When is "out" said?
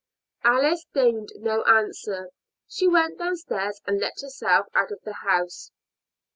4.73-4.91